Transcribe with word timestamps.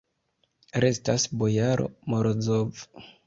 Restas 0.85 1.27
bojaro 1.43 1.87
Morozov. 2.13 2.85